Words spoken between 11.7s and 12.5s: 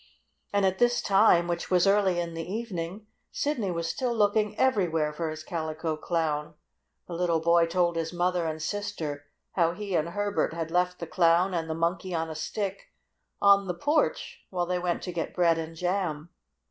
Monkey on a